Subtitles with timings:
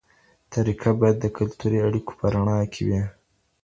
[0.53, 3.01] طریقه باید د کلتوري اړیکو په رڼا کې وي.